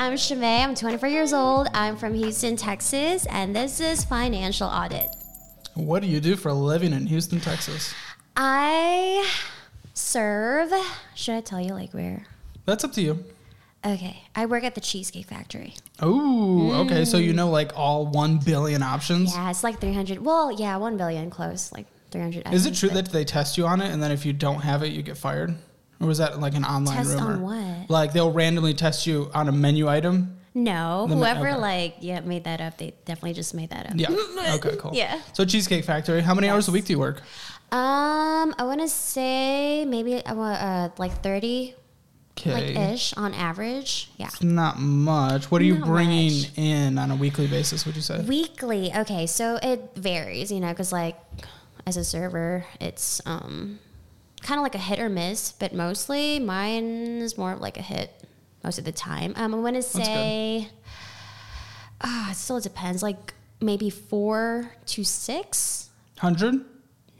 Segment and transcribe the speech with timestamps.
[0.00, 0.62] I'm Shimei.
[0.62, 1.68] I'm 24 years old.
[1.74, 5.14] I'm from Houston, Texas, and this is Financial Audit.
[5.74, 7.92] What do you do for a living in Houston, Texas?
[8.34, 9.30] I
[9.92, 10.72] serve.
[11.14, 12.24] Should I tell you like where?
[12.64, 13.22] That's up to you.
[13.84, 15.74] Okay, I work at the Cheesecake Factory.
[16.00, 17.04] Oh, okay.
[17.04, 17.36] So you mm.
[17.36, 19.34] know like all one billion options.
[19.34, 20.24] Yeah, it's like 300.
[20.24, 22.50] Well, yeah, 1 billion close, like 300.
[22.54, 24.82] Is it true that they test you on it, and then if you don't have
[24.82, 25.54] it, you get fired?
[26.00, 27.32] Or was that like an online Test rumor?
[27.34, 27.90] on what?
[27.90, 30.36] Like they'll randomly test you on a menu item.
[30.54, 31.58] No, The whoever okay.
[31.58, 33.92] like yeah made that up, they definitely just made that up.
[33.96, 34.08] Yeah.
[34.56, 34.76] Okay.
[34.76, 34.92] Cool.
[34.94, 35.20] Yeah.
[35.32, 36.22] So Cheesecake Factory.
[36.22, 37.20] How many hours a week do you work?
[37.70, 41.74] Um, I want to say maybe I want uh like 30
[42.38, 42.74] Okay.
[42.74, 44.10] like ish on average.
[44.16, 44.26] Yeah.
[44.28, 45.50] It's not much.
[45.50, 46.50] What are you bringing much.
[46.58, 47.84] in on a weekly basis?
[47.84, 48.22] Would you say?
[48.22, 48.90] Weekly.
[48.96, 51.16] Okay, so it varies, you know, because like
[51.86, 53.78] as a server, it's um
[54.42, 57.82] kind of like a hit or miss, but mostly mine is more of like a
[57.82, 58.24] hit
[58.64, 59.32] most of the time.
[59.36, 60.68] Um, I want to say,
[62.00, 63.02] ah, it still depends.
[63.02, 65.90] Like maybe four to six.
[66.18, 66.64] Hundred.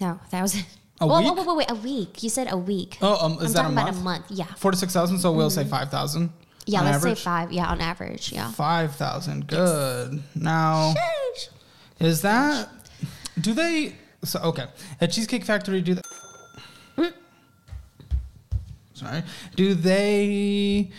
[0.01, 0.67] No, thousand.
[1.03, 1.35] A week?
[1.35, 2.23] whoa, whoa, wait, a week.
[2.23, 2.99] You said a week.
[3.01, 4.27] Oh, um, is I'm that a talking about a month.
[4.29, 4.45] Yeah.
[4.57, 5.19] Four to six thousand.
[5.19, 6.31] So we'll say five thousand.
[6.67, 7.19] Yeah, let's average?
[7.19, 7.53] say five.
[7.53, 8.33] Yeah, on average.
[8.33, 8.51] Yeah.
[8.53, 9.47] Five thousand.
[9.47, 10.23] Good.
[10.35, 10.93] Now,
[11.99, 12.69] is that?
[13.41, 13.95] Do they?
[14.25, 14.67] So okay,
[15.01, 16.03] at Cheesecake Factory, do they?
[18.95, 19.23] Sorry.
[19.57, 20.91] Do they?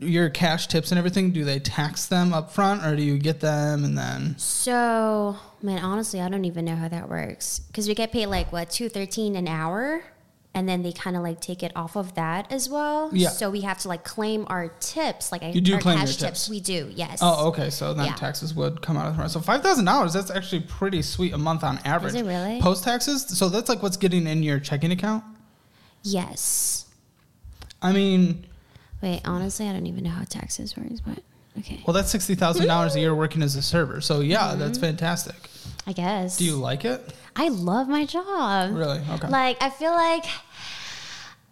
[0.00, 1.32] Your cash tips and everything.
[1.32, 4.38] Do they tax them up front, or do you get them and then?
[4.38, 8.52] So, man, honestly, I don't even know how that works because we get paid like
[8.52, 10.04] what two thirteen an hour,
[10.58, 13.10] and then they kind of like take it off of that as well.
[13.12, 13.28] Yeah.
[13.28, 16.28] So we have to like claim our tips, like You do our claim cash your
[16.30, 16.40] tips.
[16.46, 16.48] tips.
[16.50, 17.20] We do, yes.
[17.22, 17.70] Oh, okay.
[17.70, 18.14] So then Yeah.
[18.16, 19.28] taxes would come out of the.
[19.28, 20.12] So five thousand dollars.
[20.12, 22.16] That's actually pretty sweet a month on average.
[22.16, 22.60] it really?
[22.60, 23.24] Post taxes.
[23.38, 25.22] So that's like what's getting in your checking account.
[26.02, 26.86] Yes.
[27.80, 28.44] I mean,
[29.00, 31.20] Wait, honestly, I don't even know how taxes works, but
[31.60, 34.00] okay, well, that's sixty thousand dollars a year working as a server.
[34.00, 34.58] So yeah, Mm-hmm.
[34.58, 35.36] that's fantastic.
[35.86, 36.36] I guess.
[36.36, 37.14] Do you like it?
[37.36, 38.74] I love my job.
[38.74, 39.00] Really?
[39.10, 39.28] Okay.
[39.28, 40.24] Like, I feel like,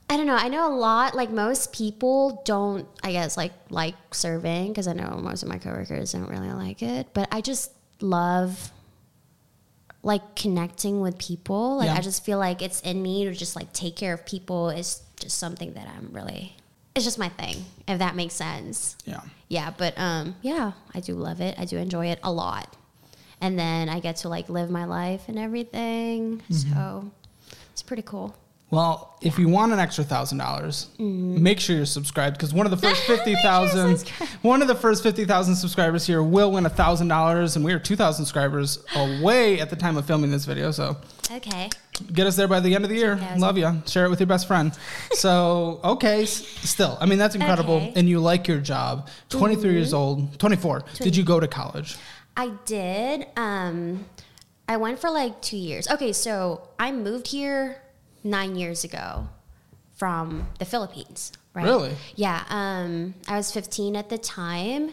[0.08, 0.36] I don't know.
[0.36, 4.92] I know a lot, like, most people don't, I guess, like, like serving because I
[4.92, 7.08] know most of my coworkers don't really like it.
[7.12, 8.70] But I just love,
[10.02, 11.78] like, connecting with people.
[11.78, 11.96] Like, Yeah.
[11.96, 15.02] I just feel like it's in me to just, like, take care of people is
[15.18, 16.54] just something that I'm really,
[16.94, 18.96] it's just my thing, if that makes sense.
[19.04, 19.20] yeah.
[19.48, 21.56] Yeah, but um, yeah, I do love it.
[21.58, 22.76] I do enjoy it a lot.
[23.40, 26.38] And then I get to like live my life and everything.
[26.50, 26.72] Mm-hmm.
[26.74, 27.10] So
[27.70, 28.34] it's pretty cool.
[28.68, 31.40] Well, if you want an extra thousand dollars, Mm-hmm.
[31.42, 34.08] make sure you're subscribed because one of the first fifty thousand,
[34.42, 37.72] one of the first fifty thousand subscribers here will win a thousand dollars, and we
[37.72, 40.72] are two thousand subscribers away at the time of filming this video.
[40.72, 40.96] So
[41.30, 41.70] Okay.
[42.12, 43.18] get us there by the end of the year.
[43.38, 43.82] Love you.
[43.86, 44.72] Share it with your best friend.
[45.12, 47.86] So okay, s- still, I mean that's incredible, Okay.
[47.90, 47.98] Mm-hmm.
[48.00, 49.08] and you like your job.
[49.28, 50.82] Twenty three years old, twenty four.
[50.94, 51.96] Did you go to college?
[52.36, 53.28] I did.
[53.36, 54.06] Um,
[54.68, 55.86] I went for like two years.
[55.88, 57.80] Okay, so I moved here
[58.26, 59.28] nine years ago
[59.96, 61.32] from the Philippines.
[61.54, 61.64] Right?
[61.64, 61.94] Really?
[62.16, 62.44] Yeah.
[62.50, 64.92] Um, I was 15 at the time.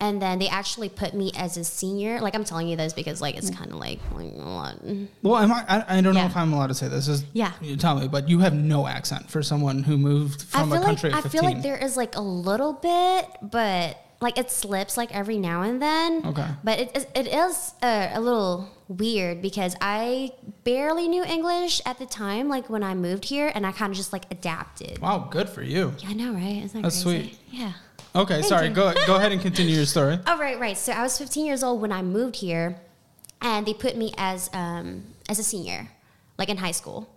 [0.00, 2.20] And then they actually put me as a senior.
[2.20, 4.76] Like I'm telling you this because like it's kind of like, like a lot.
[5.22, 5.64] Well, am I?
[5.68, 6.26] I, I don't know Yeah.
[6.26, 7.06] if I'm allowed to say this.
[7.06, 7.52] Just Yeah.
[7.62, 11.10] You tell me, but you have no accent for someone who moved from a country
[11.10, 15.14] like I feel like there is like a little bit, but like it slips like
[15.14, 16.26] every now and then.
[16.26, 16.46] Okay.
[16.64, 20.32] But it is- it is uh, a little weird because I
[20.64, 23.96] barely knew English at the time, like when I moved here, and I kind of
[23.96, 24.98] just like adapted.
[25.00, 25.94] Wow, good for you.
[25.98, 26.62] Yeah, I know, right?
[26.64, 27.22] Isn't that That's crazy?
[27.30, 27.38] sweet.
[27.50, 27.72] Yeah.
[28.16, 28.68] Okay, sorry.
[28.68, 28.74] you.
[28.74, 30.18] Go go ahead and continue your story.
[30.26, 30.76] Oh right, right.
[30.78, 32.76] So I was 15 years old when I moved here,
[33.40, 35.88] and they put me as um, as a senior,
[36.38, 37.10] like in high school.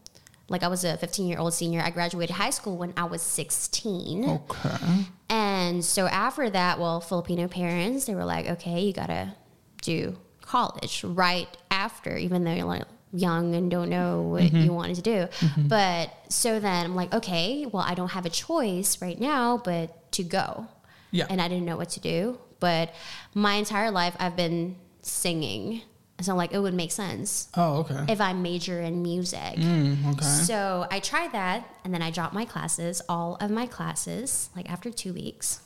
[0.50, 1.82] Like I was a 15 year old senior.
[1.82, 4.30] I graduated high school when I was 16.
[4.30, 5.06] Okay.
[5.30, 9.36] And so after that, well, Filipino parents, they were like, okay, you gotta
[9.82, 10.18] do
[10.48, 14.58] college right after, even though you're like young and don't know what Mm-hmm.
[14.58, 15.28] you wanted to do.
[15.58, 20.12] But so then I'm like, okay, well, I don't have a choice right now, but
[20.14, 20.68] to go.
[21.12, 21.26] Yeah.
[21.30, 22.38] And I didn't know what to do.
[22.60, 22.94] But
[23.34, 25.82] my entire life, I've been singing.
[26.22, 28.06] So I'm like, it would make sense Oh, okay.
[28.12, 29.56] if I major in music.
[29.56, 30.26] Mm, okay.
[30.26, 34.68] So I tried that, and then I dropped my classes, all of my classes, like
[34.70, 35.62] after two weeks,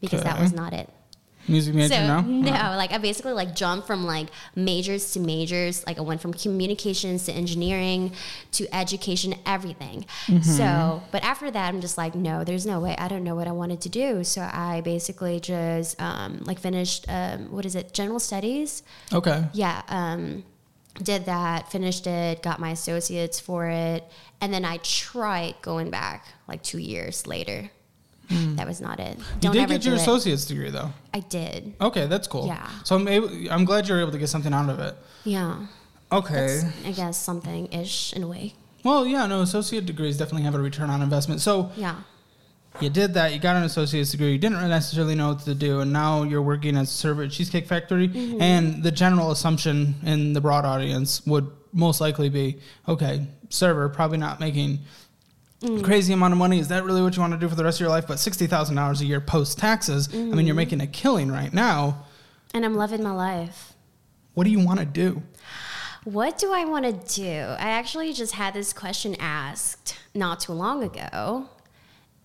[0.00, 0.90] because that was not it.
[1.46, 2.20] Music major so now?
[2.22, 5.86] no, like I basically like jumped from like majors to majors.
[5.86, 8.12] Like I went from communications to engineering
[8.52, 10.06] to education, everything.
[10.26, 10.42] Mm-hmm.
[10.42, 12.96] So, but after that, I'm just like, no, there's no way.
[12.96, 14.24] I don't know what I wanted to do.
[14.24, 18.82] So I basically just um, like finished um, what is it, general studies.
[19.12, 19.44] Okay.
[19.52, 20.44] Yeah, um,
[21.02, 24.04] did that, finished it, got my associates for it,
[24.40, 27.70] and then I tried going back like two years later.
[28.28, 29.18] That was not it.
[29.18, 30.02] You Don't did ever get your do it.
[30.02, 30.92] associate's degree though.
[31.12, 31.74] I did.
[31.80, 32.46] Okay, that's cool.
[32.46, 32.68] Yeah.
[32.84, 34.96] So I'm able, I'm glad you're able to get something out of it.
[35.24, 35.66] Yeah.
[36.10, 36.60] Okay.
[36.62, 38.54] That's, I guess something ish in a way.
[38.82, 41.40] Well, yeah, no, associate degrees definitely have a return on investment.
[41.40, 41.96] So Yeah.
[42.80, 45.80] you did that, you got an associate's degree, you didn't necessarily know what to do,
[45.80, 48.08] and now you're working as a server at Cheesecake Factory.
[48.08, 48.40] Mm-hmm.
[48.42, 54.18] And the general assumption in the broad audience would most likely be, okay, server, probably
[54.18, 54.80] not making
[55.64, 55.82] Mm.
[55.84, 56.58] crazy amount of money.
[56.58, 58.06] Is that really what you want to do for the rest of your life?
[58.06, 60.08] But sixty thousand dollars a year post taxes.
[60.12, 62.04] I mean, you're making a killing right now.
[62.52, 63.72] And I'm loving my life.
[64.34, 65.22] What do you want to do?
[66.04, 67.32] What do I want to do?
[67.32, 71.48] I actually just had this question asked not too long ago.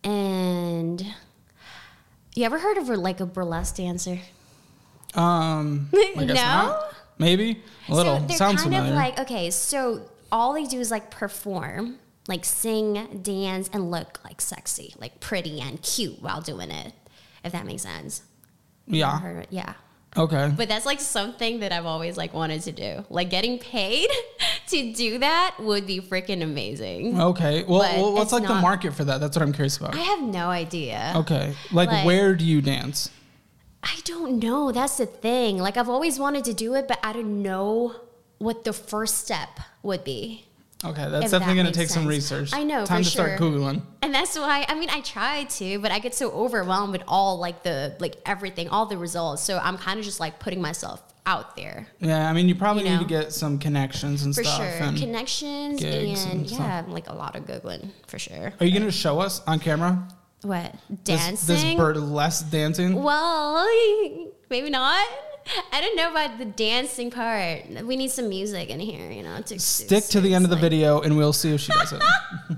[0.03, 1.01] And
[2.35, 4.19] you ever heard of like a burlesque dancer?
[5.15, 6.33] Um, I guess No?
[6.35, 6.93] not.
[7.17, 8.19] Maybe a little.
[8.19, 8.91] So they're Sounds kind familiar.
[8.91, 10.01] of like okay, so
[10.31, 11.97] all they do is like perform,
[12.29, 16.93] like sing, dance, and look like sexy, like pretty and cute while doing it.
[17.43, 18.21] If that makes sense.
[18.87, 19.43] yeah.
[19.49, 19.73] Yeah.
[20.17, 20.51] Okay.
[20.57, 23.05] But that's like something that I've always like wanted to do.
[23.09, 24.09] Like getting paid
[24.69, 27.19] to do that would be freaking amazing.
[27.21, 27.63] Okay.
[27.67, 29.19] Well, well, what's like the market for that?
[29.19, 29.95] That's what I'm curious about.
[29.95, 31.13] I have no idea.
[31.17, 31.53] Okay.
[31.71, 33.11] Like, Like- where do you dance?
[33.83, 34.71] I don't know.
[34.71, 35.57] That's the thing.
[35.59, 37.95] Like I've always wanted to do it, but I don't know
[38.39, 40.45] what the first step would be.
[40.85, 42.53] Okay, that's definitely that going to take some research.
[42.53, 43.81] I know, Time for to start googling.
[44.01, 47.37] And that's why I mean I try to, but I get so overwhelmed with all
[47.37, 49.43] like the like everything, all the results.
[49.43, 52.85] So I'm kind of just like putting myself out there Yeah, I mean, you probably
[52.85, 54.55] You need to get some connections and for stuff.
[54.57, 54.65] sure.
[54.87, 55.93] And Connections and,
[56.31, 56.59] and stuff.
[56.59, 58.53] yeah, like a lot of googling for sure.
[58.59, 60.07] are you going to show us on camera
[60.43, 61.55] What this, dancing?
[61.55, 63.03] this burlesque dancing?
[63.03, 63.67] Well,
[64.49, 65.05] maybe not.
[65.71, 67.65] I don't know about the dancing part.
[67.85, 69.41] We need some music in here, you know.
[69.41, 72.03] To Stick to the end of the video, and we'll see if she does it.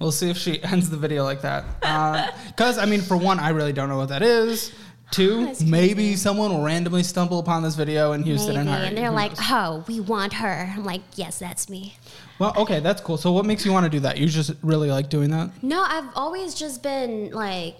[0.00, 1.64] we'll see if she ends the video like that.
[1.82, 4.72] Uh, because I mean, for one, I really don't know what that is.
[5.12, 8.84] Two, oh, maybe someone will randomly stumble upon this video in Houston Maybe, and hire
[8.86, 9.32] and they're like?
[9.38, 11.94] "Oh, we want her." I'm like, "Yes, that's me."
[12.40, 13.16] well, okay, that's cool.
[13.16, 14.18] So, what makes you want to do that?
[14.18, 15.50] You just really like doing that?
[15.62, 17.76] No, I've always just been like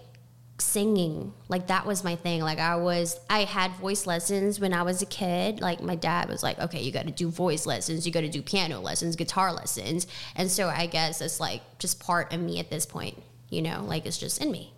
[0.58, 1.32] singing.
[1.49, 2.41] Like that was my thing.
[2.41, 5.61] Like I was I had voice lessons when I was a kid.
[5.61, 8.29] Like my dad was like, "Okay, you got to do voice lessons, you got to
[8.29, 12.58] do piano lessons, guitar lessons." And so I guess it's like just part of me
[12.58, 13.85] at this point, you know?
[13.85, 14.73] Like it's just in me.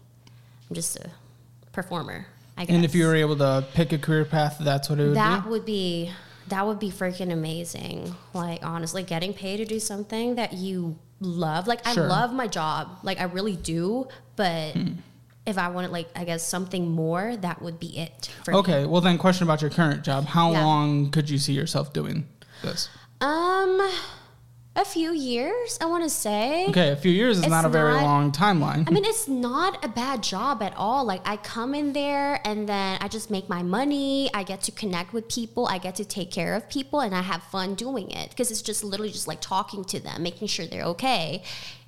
[0.69, 1.10] I'm just a
[1.72, 2.26] performer,
[2.56, 2.74] I guess.
[2.74, 5.44] And if you were able to pick a career path, that's what it would that
[5.44, 5.50] be?
[5.50, 6.10] would be
[6.48, 8.14] that would be freaking amazing.
[8.34, 11.66] Like honestly, getting paid to do something that you love.
[11.66, 12.04] Like Sure.
[12.04, 12.98] I love my job.
[13.02, 14.08] Like I really do.
[14.36, 14.92] But hmm.
[15.48, 18.58] If I wanted like I guess something more, that would be it for me.
[18.58, 20.26] Okay, well, then, question about your current job.
[20.26, 20.64] How Yeah.
[20.64, 22.26] long could you see yourself doing
[22.62, 22.88] this?
[23.20, 23.80] Um
[24.78, 26.66] a few years, I want to say.
[26.69, 28.88] Okay, a few years is It's not a very not- long timeline.
[28.88, 31.04] I mean, it's not a bad job at all.
[31.04, 34.30] Like, I come in there and then I just make my money.
[34.32, 35.66] I get to connect with people.
[35.66, 38.62] I get to take care of people and I have fun doing it because it's
[38.62, 41.42] just literally just like talking to them, making sure they're okay.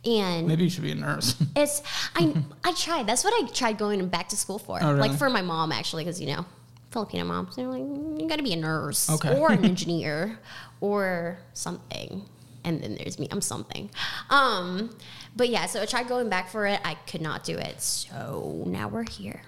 [0.04, 1.36] And Maybe you should be a nurse.
[1.56, 1.82] it's,
[2.16, 2.34] I,
[2.64, 3.06] I tried.
[3.06, 4.78] That's what I tried going back to school for.
[4.82, 5.08] Oh, really?
[5.08, 6.44] Like, for my mom, actually, because, you know,
[6.90, 7.82] Filipino moms, they're like,
[8.20, 9.38] you got to be a nurse Okay.
[9.38, 10.38] or an engineer
[10.80, 12.24] or something.
[12.64, 13.90] And then there's me, I'm something.
[14.28, 14.90] Um,
[15.36, 16.80] but yeah, so I tried going back for it.
[16.84, 17.80] I could not do it.
[17.80, 19.42] So now we're here.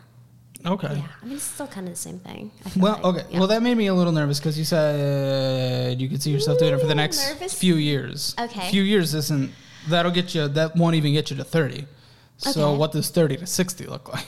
[0.64, 0.94] okay.
[0.96, 2.50] Yeah, I mean, it's still kind of the same thing.
[2.76, 3.04] Well, like.
[3.04, 3.24] okay.
[3.30, 3.38] Yeah.
[3.40, 6.72] Well, that made me a little nervous because you said you could see yourself doing
[6.74, 7.52] it for the next nervous.
[7.52, 8.34] few years.
[8.38, 8.70] Okay.
[8.70, 9.52] Few years isn't
[9.88, 10.48] that'll get you.
[10.48, 11.86] That won't even get you to thirty.
[12.38, 12.78] So, Okay.
[12.78, 14.26] what does thirty to sixty look like?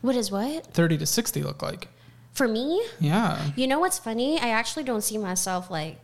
[0.00, 0.66] what is what?
[0.68, 1.88] Thirty to sixty look like?
[2.32, 3.40] For me, Yeah.
[3.56, 4.38] you know what's funny?
[4.40, 5.98] I actually don't see myself like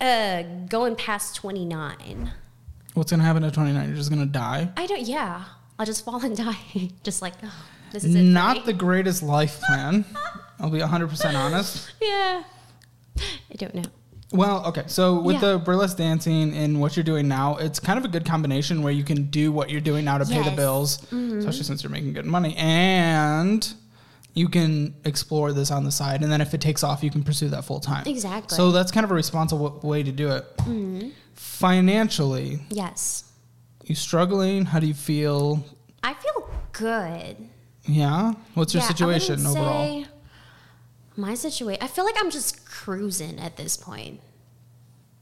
[0.00, 2.32] uh, going past 29.
[2.94, 3.88] What's gonna happen at twenty nine?
[3.88, 4.70] You're just gonna die.
[4.76, 5.44] I don't, yeah.
[5.78, 6.56] I'll just fall and die.
[7.04, 7.54] just like, oh,
[7.92, 8.22] this is it.
[8.22, 10.04] Not the greatest life plan.
[10.58, 11.92] I'll be hundred percent honest.
[12.02, 12.42] Yeah.
[13.18, 13.84] I don't know.
[14.32, 14.82] Well, okay.
[14.88, 15.52] So with Yeah.
[15.52, 18.92] the burlesque dancing and what you're doing now, it's kind of a good combination where
[18.92, 20.56] you can do what you're doing now to pay the Yes.
[20.56, 23.72] bills, especially since you're making good money, and
[24.38, 26.22] you can explore this on the side.
[26.22, 28.04] And then if it takes off, you can pursue that full time.
[28.06, 28.54] Exactly.
[28.56, 30.56] So that's kind of a responsible way to do it.
[30.58, 31.08] Mm-hmm.
[31.34, 33.24] Financially, Yes.
[33.84, 34.64] you struggling?
[34.66, 35.64] How do you feel?
[36.04, 37.36] I feel good.
[37.84, 38.34] Yeah.
[38.54, 40.04] What's your Yeah, situation overall?
[41.16, 44.20] My situation, I feel like I'm just cruising at this point.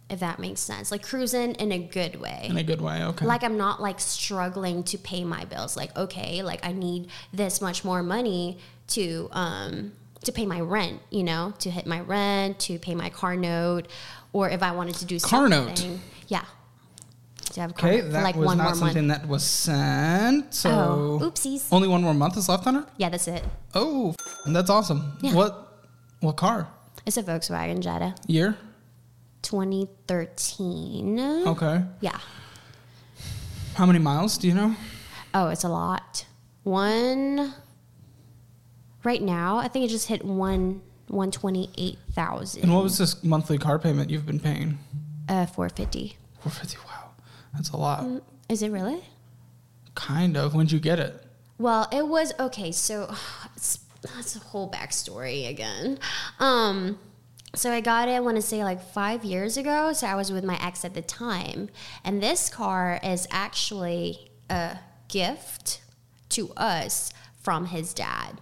[0.09, 0.93] If that makes sense.
[0.93, 2.47] Like cruising in a good way.
[2.49, 3.03] In a good way.
[3.03, 3.27] Okay.
[3.27, 5.77] like I'm not like struggling to pay my bills.
[5.77, 8.59] Like okay, like I need this much more money
[8.89, 9.93] to um
[10.25, 13.89] to pay my rent, you know, to hit my rent, to pay my car note,
[14.33, 15.77] or if I wanted to do Car note?
[15.79, 16.01] something.
[16.29, 16.45] Yeah.
[17.53, 19.23] to have car Okay, that like was one not more something month.
[19.23, 20.55] that was sent.
[20.55, 21.67] So Oh, oopsies.
[21.73, 22.85] only one more month is left on it.
[22.97, 23.45] Yeah, that's it.
[23.75, 24.15] Oh,
[24.47, 25.19] that's awesome.
[25.21, 25.35] Yeah.
[25.35, 25.83] What
[26.21, 26.69] what car?
[27.05, 28.57] It's a Volkswagen Jetta, Year?
[29.47, 31.47] 2013.
[31.47, 31.85] Okay.
[32.01, 32.19] Yeah.
[33.75, 34.75] How many miles do you know?
[35.35, 36.27] Oh, it's a lot.
[36.65, 37.55] One.
[39.05, 42.65] Right now, I think it just hit one one twenty eight thousand.
[42.65, 44.79] And what was this monthly car payment you've been paying?
[45.29, 46.17] Uh, four fifty.
[46.41, 46.77] Four fifty.
[46.85, 47.11] Wow,
[47.55, 48.05] that's a lot.
[48.49, 49.01] Is it really?
[49.95, 50.57] Kind of.
[50.57, 51.23] When'd you get it?
[51.59, 52.73] Well, it was okay.
[52.73, 53.15] So
[53.55, 56.01] it's, that's a whole backstory again.
[56.41, 56.99] Um,
[57.57, 58.13] so I got it.
[58.13, 59.93] I want to say like five years ago.
[59.93, 61.69] So I was with my ex at the time,
[62.05, 65.81] and this car is actually a gift
[66.31, 68.41] to us from his dad.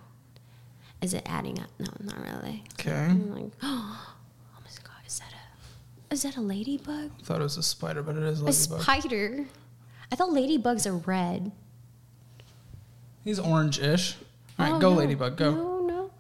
[1.01, 1.69] Is it adding up?
[1.79, 2.65] No, not really.
[2.81, 2.93] Okay.
[2.93, 4.15] I'm like, oh
[4.61, 7.11] my god, is that a is that a ladybug?
[7.23, 8.81] Thought it was a spider, but it is a A ladybug.
[8.83, 9.45] spider?
[10.13, 11.51] I thought ladybugs are red.
[13.25, 14.17] He's orange-ish.
[14.59, 14.99] All right, Oh, go no.
[14.99, 15.51] ladybug, go.
[15.55, 15.74] No,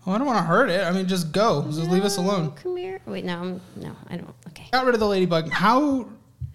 [0.06, 0.12] no.
[0.12, 0.84] Oh, I don't want to hurt it.
[0.84, 1.62] I mean, just go.
[1.64, 2.52] Just leave us alone.
[2.52, 3.00] Come here.
[3.06, 4.34] Wait, no, I'm, no, I don't.
[4.49, 4.66] Okay.
[4.73, 5.50] Got rid of the ladybug.
[5.50, 6.08] How?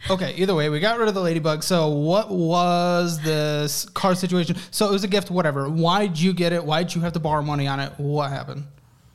[0.09, 1.63] Okay, either way, we got rid of the ladybug.
[1.63, 4.55] So, what was this car situation?
[4.71, 5.69] So, it was a gift, whatever.
[5.69, 6.63] Why'd you get it?
[6.63, 7.91] Why'd you have to borrow money on it?
[7.97, 8.63] What happened?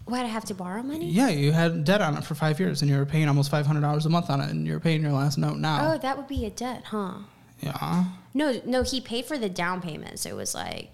[0.06, 1.06] Why'd I have to borrow money?
[1.06, 4.04] Yeah, you had debt on it for five years and you were paying almost $500
[4.04, 5.92] a month on it and you're paying your last note now.
[5.92, 7.14] Oh, that would be a debt, huh?
[7.60, 8.04] Yeah.
[8.34, 10.90] No, no, he paid for the down payment, so it was like,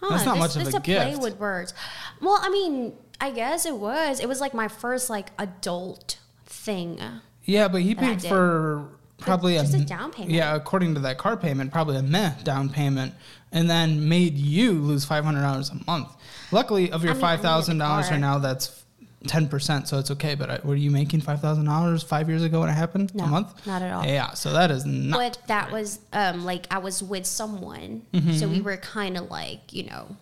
[0.00, 0.08] huh?
[0.10, 1.22] That's not this, much of this a play gift.
[1.22, 1.74] with words.
[2.20, 4.20] Well, I mean, I guess it was.
[4.20, 7.00] It was like my first like adult thing.
[7.44, 8.88] Yeah, but he paid for
[9.18, 10.32] probably just a m- down payment.
[10.32, 13.14] Yeah, according to that car payment, probably a meh down payment,
[13.52, 16.08] and then made you lose five hundred dollars a month.
[16.52, 18.79] Luckily, of your I mean, five thousand dollars right now, that's
[19.26, 20.34] ten percent, so it's okay.
[20.34, 23.14] But I, were you making five thousand dollars five years ago when it happened?
[23.14, 23.66] No, a month?
[23.66, 24.04] not at all.
[24.06, 25.18] Yeah, so that is not.
[25.18, 28.50] But that was um like I was with someone, so Mm-hmm.
[28.52, 30.16] we were kind of like you know,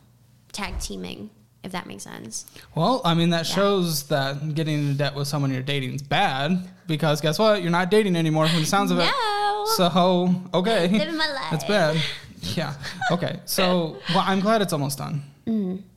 [0.53, 1.31] tag teaming,
[1.63, 2.45] if that makes sense.
[2.75, 6.69] Well, I mean that shows that getting into debt with someone you're dating is bad
[6.87, 7.63] because guess what?
[7.63, 9.05] You're not dating anymore from the sounds of it.
[9.05, 9.65] No.
[9.77, 11.47] So okay, Living my life.
[11.51, 11.97] That's bad.
[12.55, 12.75] Yeah.
[13.11, 13.41] Okay.
[13.47, 15.23] So well, I'm glad it's almost done.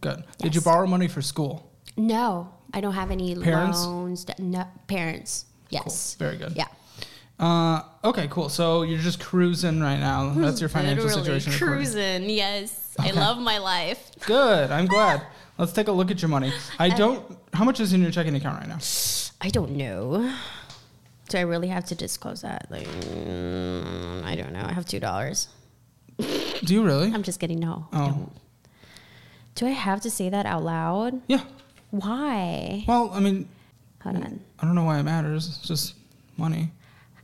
[0.01, 0.23] Good.
[0.39, 1.71] Did you borrow money for school?
[1.95, 3.85] No, I don't have any Parents?
[3.85, 4.25] loans.
[4.39, 5.45] No, parents.
[5.69, 6.15] Yes.
[6.15, 6.53] Very good.
[6.55, 6.67] Yeah.
[7.39, 8.27] Uh, okay.
[8.29, 8.49] Cool.
[8.49, 10.33] So you're just cruising right now.
[10.33, 11.53] That's your financial Literally situation.
[11.67, 12.29] Cruising.
[12.29, 12.95] Yes.
[12.99, 14.11] I love my life.
[14.25, 14.69] Good.
[14.71, 15.25] I'm glad.
[15.57, 16.51] Let's take a look at your money.
[16.79, 17.37] I don't.
[17.53, 18.77] How much is in your checking account right now?
[19.41, 20.33] I don't know.
[21.29, 22.67] Do I really have to disclose that?
[22.69, 24.63] Like, mm, I don't know.
[24.65, 25.47] I have two dollars.
[26.19, 27.11] Do you really?
[27.13, 27.59] I'm just kidding.
[27.59, 27.87] No.
[27.91, 28.07] I Oh.
[28.07, 28.31] don't.
[29.55, 31.21] Do I have to say that out loud?
[31.27, 31.43] Yeah.
[31.91, 32.83] Why?
[32.87, 33.47] Well, I mean,
[34.01, 34.39] Hold on.
[34.59, 35.47] I don't know why it matters.
[35.47, 35.95] It's just
[36.37, 36.71] money.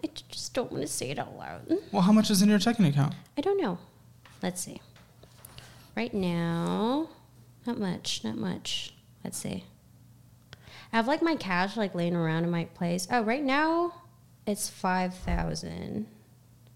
[0.03, 1.71] I just don't want to say it out loud.
[1.91, 3.15] Well, how much is in your checking account?
[3.37, 3.79] I don't know.
[4.43, 4.79] Let's see.
[5.95, 7.09] Right now,
[7.65, 8.93] not much, not much.
[9.23, 9.63] Let's see.
[10.93, 13.07] I have like my cash like laying around in my place.
[13.09, 13.93] Oh, right now
[14.45, 16.05] it's five thousand.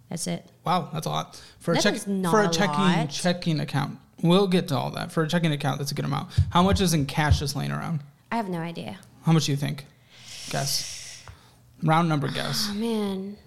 [0.10, 0.46] That's it.
[0.66, 3.10] Wow, that's a lot for a That check is for a a checking lot.
[3.12, 4.00] checking account.
[4.24, 5.12] We'll get to all that.
[5.12, 6.30] For a checking account, that's a good amount.
[6.52, 8.02] How much is in cash just laying around?
[8.32, 8.98] I have no idea.
[9.24, 9.86] How much do you think?
[10.50, 11.24] Guess.
[11.84, 12.68] Round number guess.
[12.70, 13.38] Oh man.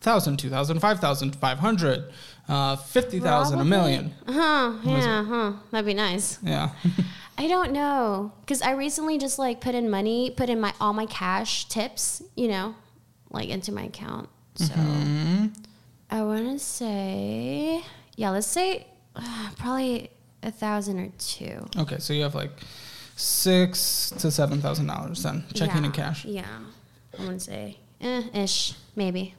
[0.00, 2.04] Thousand, two thousand, five thousand, five hundred,
[2.48, 4.12] uh, fifty thousand, a million.
[4.28, 4.74] Huh?
[4.84, 5.24] Yeah.
[5.24, 5.52] Huh?
[5.70, 6.38] That'd be nice.
[6.42, 6.70] Yeah.
[7.38, 10.92] I don't know because I recently just like put in money, put in my all
[10.92, 12.74] my cash tips, you know,
[13.30, 14.28] like into my account.
[14.56, 15.46] So Mm-hmm.
[16.10, 17.82] I want to say,
[18.14, 20.10] yeah, let's say uh, probably
[20.42, 21.66] a thousand or two.
[21.76, 22.52] okay, so you have like
[23.16, 26.24] six to seven thousand dollars then checking yeah, in cash.
[26.24, 26.46] Yeah,
[27.18, 29.34] I want to say, eh, ish, maybe.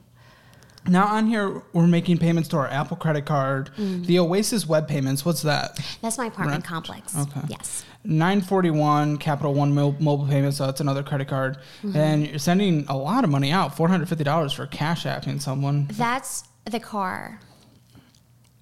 [0.88, 3.70] Now on here, we're making payments to our Apple credit card.
[3.76, 4.06] Mm.
[4.06, 5.24] The Oasis web payments.
[5.24, 5.78] What's that?
[6.00, 6.64] That's my apartment Rent?
[6.64, 7.16] complex.
[7.16, 7.40] Okay.
[7.48, 7.84] Yes.
[8.04, 11.58] 941 Capital One mo- mobile payment, so that's another credit card.
[11.82, 11.96] Mm-hmm.
[11.96, 15.88] And you're sending a lot of money out, $450 for cash apping someone.
[15.92, 17.40] That's the car.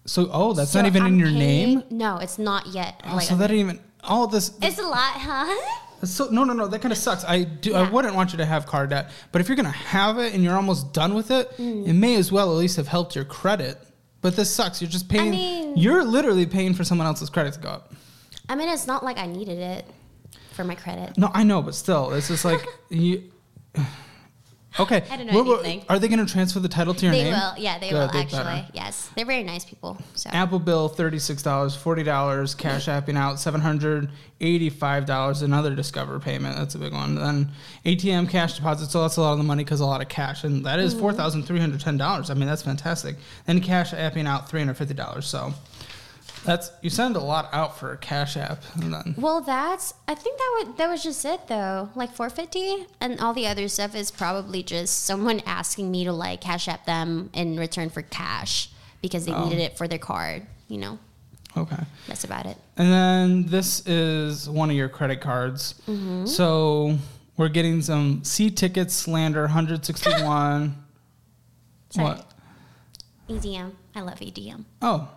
[0.06, 1.38] So, oh, that's So not even in I'm your paying-
[1.78, 1.82] name?
[1.90, 3.00] No, it's not yet.
[3.06, 5.54] Oh, Like, so that even, all this, it's a lot, huh?
[6.04, 7.24] so, no, no, no, that kind of sucks.
[7.24, 9.70] I do, I wouldn't want you to have car debt, but if you're going to
[9.70, 11.86] have it and you're almost done with it, Mm.
[11.88, 13.78] it may as well at least have helped your credit.
[14.20, 14.80] But this sucks.
[14.82, 17.92] You're just paying, mean- you're literally paying for someone else's credit to go up.
[18.48, 19.86] I mean, it's not like I needed it
[20.52, 21.16] for my credit.
[21.16, 23.22] No, I know, but still, it's just like, you,
[24.80, 25.04] Okay.
[25.08, 25.86] I don't know what- anything.
[25.88, 27.32] Are they going to transfer the title to your They name?
[27.32, 27.54] will.
[27.56, 28.42] Yeah, they Good, will they actually.
[28.42, 28.66] better.
[28.72, 29.96] Yes, they're very nice people.
[30.14, 35.42] So Apple Bill thirty-six dollars, forty dollars, cash apping out seven hundred eighty-five dollars.
[35.42, 37.14] Another Discover payment, that's a big one.
[37.14, 37.50] Then
[37.84, 40.42] ATM cash deposit, so that's a lot of the money because a lot of cash,
[40.42, 41.02] and that is mm-hmm.
[41.02, 42.28] four thousand three hundred ten dollars.
[42.28, 43.16] I mean, that's fantastic.
[43.46, 45.26] Then cash apping out three hundred fifty dollars.
[45.26, 45.54] So
[46.44, 49.94] that's you send a lot out for a cash app, and then Well, that's.
[50.06, 51.88] I think that was that was just it though.
[51.94, 56.40] Like 450, and all the other stuff is probably just someone asking me to like
[56.40, 58.68] cash app them in return for cash
[59.02, 59.44] because they Oh.
[59.44, 60.46] needed it for their card.
[60.68, 60.98] You know,
[61.56, 61.82] okay.
[62.08, 62.56] that's about it.
[62.76, 65.74] And then this is one of your credit cards.
[65.88, 66.26] Mm-hmm.
[66.26, 66.98] So
[67.36, 70.74] we're getting some See Tickets slander 161.
[71.90, 72.06] Sorry.
[72.08, 72.30] What?
[73.28, 73.72] EDM.
[73.94, 74.64] I love EDM.
[74.82, 75.08] Oh,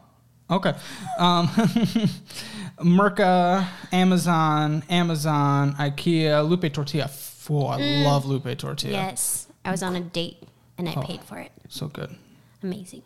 [0.50, 0.74] okay.
[1.20, 1.48] Um,
[2.80, 7.10] Merca, Amazon, Amazon, IKEA, Lupe Tortilla.
[7.50, 8.98] Oh, I love Lupe Tortilla.
[8.98, 9.08] Mm.
[9.10, 10.44] Yes, I was on a date
[10.78, 11.02] and I Oh.
[11.02, 11.52] paid for it.
[11.70, 12.16] So good.
[12.62, 13.04] Amazing.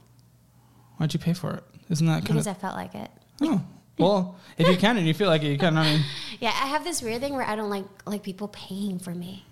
[0.97, 1.63] Why'd you pay for it?
[1.89, 2.57] Isn't that kind Because of.
[2.57, 3.09] I felt like it.
[3.41, 3.61] Oh,
[3.99, 5.77] well, if you can and you feel like it, you can.
[5.77, 6.01] I mean,
[6.39, 9.45] Yeah, I have this weird thing where I don't like like people paying for me,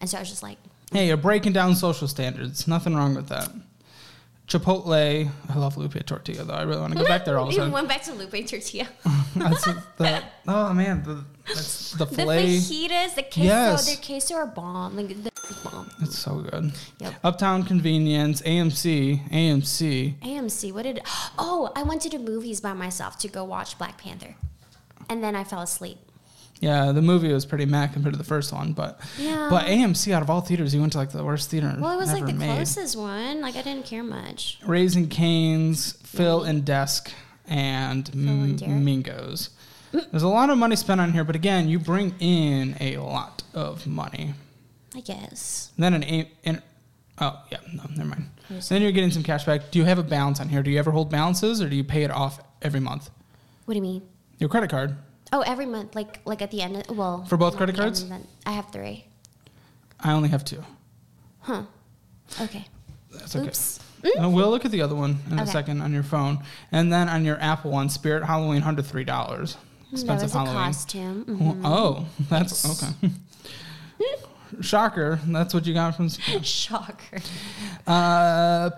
[0.00, 0.58] and so I was just like,
[0.92, 2.68] hey, you're breaking down social standards.
[2.68, 3.50] Nothing wrong with that.
[4.58, 5.30] Chipotle.
[5.48, 6.52] I love Lupe Tortilla, though.
[6.54, 7.72] I really want to go back there all the we time.
[7.72, 8.86] went back to Lupe Tortilla.
[9.34, 11.02] That's the, oh, man.
[11.04, 12.56] The, that's the The filet.
[12.58, 13.86] fajitas, the queso, Yes.
[13.86, 14.94] their queso are bomb.
[14.96, 15.30] Like the
[15.64, 15.90] bomb.
[16.02, 16.72] It's so good.
[17.00, 17.14] Yep.
[17.24, 20.20] Uptown Convenience, AMC, AMC.
[20.20, 20.72] AMC.
[20.72, 21.00] What did?
[21.38, 24.34] Oh, I went to the movies by myself to go watch Black Panther,
[25.08, 25.98] and then I fell asleep.
[26.62, 29.48] Yeah, the movie was pretty meh compared to the first one, but Yeah.
[29.50, 31.74] but AMC out of all theaters, you went to like the worst theater.
[31.76, 32.54] Well, it was like the made.
[32.54, 33.40] closest one.
[33.40, 34.58] Like I didn't care much.
[34.64, 37.10] Raising Cane's, Phil and Desk,
[37.48, 39.48] and and M- Mingos.
[39.90, 43.42] There's a lot of money spent on here, but again, you bring in a lot
[43.52, 44.34] of money.
[44.94, 45.72] I guess.
[45.76, 46.62] Then an A, in,
[47.18, 48.30] oh yeah, no, never mind.
[48.68, 49.70] Then you're getting some cash back.
[49.72, 50.62] Do you have a balance on here?
[50.62, 53.10] Do you ever hold balances, or do you pay it off every month?
[53.64, 54.02] What do you mean?
[54.38, 54.96] Your credit card.
[55.32, 56.76] Oh, every month, like like at the end.
[56.76, 58.04] Of, well, For both credit cards?
[58.46, 59.06] I have three.
[60.00, 60.62] I only have two.
[61.40, 61.62] Huh.
[62.40, 62.66] Okay.
[63.10, 63.46] That's okay.
[63.48, 63.80] Oops.
[64.18, 66.40] No, we'll look at the other one in a second on your phone,
[66.72, 69.56] and then on your Apple one, Spirit Halloween, hundred three dollars.
[69.90, 70.54] That Expensive Halloween.
[70.56, 71.24] costume.
[71.26, 71.60] Mhm.
[71.64, 73.10] Oh, that's okay.
[74.60, 75.18] Shocker.
[75.26, 76.08] That's what you got from
[76.42, 77.20] Shocker.
[77.86, 78.70] uh,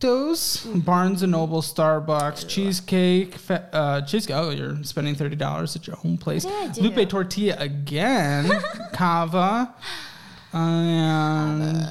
[0.00, 4.36] Pappasitos, Barnes and Noble, Starbucks, cheesecake, fe- uh, cheesecake.
[4.36, 6.44] Oh, you're spending thirty dollars at your home place.
[6.44, 6.96] What did I do?
[6.96, 8.50] Lupe Tortilla again.
[8.92, 9.74] Cava.
[10.52, 11.86] And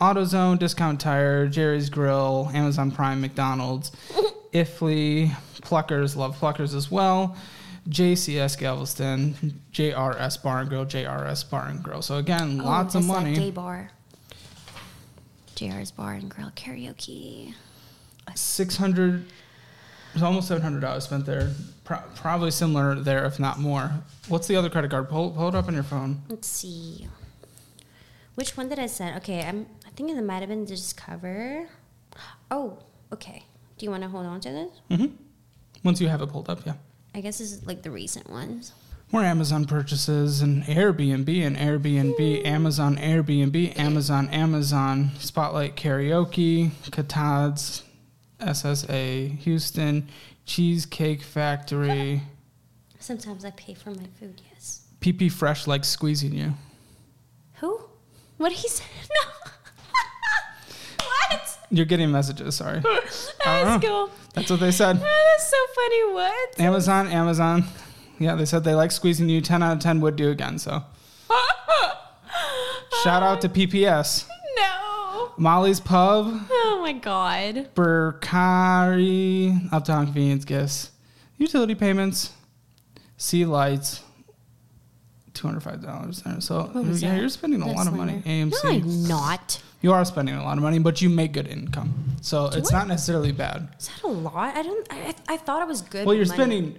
[0.00, 3.92] AutoZone, Discount Tire, Jerry's Grill, Amazon Prime, McDonald's,
[4.52, 5.30] iFly,
[5.62, 7.34] Pluckers, love Pluckers as well.
[7.88, 12.02] JCS Galveston, JR's Bar and Grill, JR's Bar and Grill.
[12.02, 13.34] So again, lots oh, of that's money.
[13.34, 13.90] That gay bar.
[15.60, 17.52] JR's Bar and Grill karaoke.
[18.34, 19.26] six hundred,
[20.14, 21.50] it's almost seven hundred dollars spent there.
[21.84, 23.90] Pro- probably similar there, if not more.
[24.28, 25.10] What's the other credit card?
[25.10, 26.22] Pull, pull it up on your phone.
[26.30, 27.06] Let's see.
[28.36, 29.18] Which one did I send?
[29.18, 29.66] Okay, I'm.
[29.86, 31.68] I think it might have been Discover.
[32.50, 32.78] Oh,
[33.12, 33.44] okay.
[33.76, 34.80] Do you want to hold on to this?
[34.98, 35.06] hmm
[35.84, 36.74] Once you have it pulled up, yeah.
[37.14, 38.72] I guess this is like the recent ones.
[39.12, 47.82] More Amazon purchases and Airbnb and Airbnb, Amazon Airbnb, Amazon Amazon, Spotlight Karaoke, Katad's,
[48.40, 50.08] SSA, Houston,
[50.46, 52.22] Cheesecake Factory,
[53.00, 54.42] Sometimes I pay for my food.
[54.52, 54.82] Yes.
[55.00, 56.52] PP Fresh likes squeezing you.
[57.54, 57.80] Who?
[58.36, 58.86] What he said?
[61.00, 61.06] No.
[61.30, 61.58] what?
[61.70, 62.80] You're getting messages, sorry.
[63.44, 64.10] That's cool.
[64.34, 64.96] That's what they said.
[65.02, 66.14] Oh, that's so funny.
[66.14, 66.60] What?
[66.60, 67.64] Amazon, Amazon.
[68.20, 69.40] Yeah, they said they like squeezing you.
[69.40, 70.84] 10 out of 10 would do again, so.
[73.02, 74.28] Shout out to PPS.
[74.56, 75.32] No.
[75.38, 77.70] Molly's Pub, Oh my god.
[77.74, 80.90] Burkari, Uptown Convenience Gifts,
[81.38, 82.32] utility payments,
[83.16, 84.02] Sea Lights,
[85.32, 86.42] $205.
[86.42, 87.20] So, yeah, that?
[87.20, 88.22] you're spending a That's lot of money.
[88.26, 88.52] AMC.
[88.64, 89.62] No, I'm not.
[89.80, 92.16] You are spending a lot of money, but you make good income.
[92.20, 92.80] So, it's I?
[92.80, 93.68] not necessarily bad.
[93.78, 94.54] Is that a lot?
[94.54, 94.86] I don't.
[94.90, 96.04] I, I thought I was good.
[96.04, 96.36] Well, you're money.
[96.36, 96.78] spending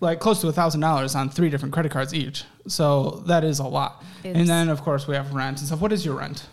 [0.00, 3.58] like close to a thousand dollars on three different credit cards each, so that is
[3.58, 4.02] a lot.
[4.24, 4.36] Oops.
[4.36, 5.80] And then of course we have rent and stuff.
[5.80, 6.46] What is your rent?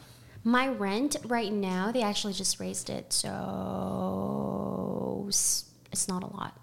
[0.43, 3.11] My rent right now, they actually just raised it,
[4.37, 6.57] so it's not a lot.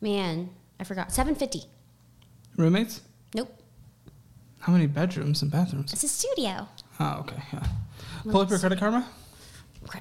[0.00, 1.12] Man, I forgot.
[1.12, 1.62] Seven fifty.
[2.56, 3.02] Roommates?
[3.34, 3.52] Nope,
[4.60, 5.92] How many bedrooms and bathrooms?
[5.92, 6.66] it's a studio.
[6.98, 7.40] Oh, okay.
[7.52, 7.66] Yeah.
[8.24, 9.06] Pull up your credit karma.
[9.84, 10.00] Okay.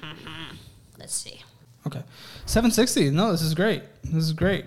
[0.00, 0.54] Mm-hmm.
[0.98, 1.40] Let's see.
[1.86, 2.02] Okay.
[2.46, 3.10] Seven sixty.
[3.10, 3.82] No, this is great.
[4.04, 4.66] This is great.